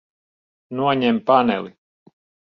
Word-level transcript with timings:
Noņem 0.79 1.19
paneli. 1.27 1.73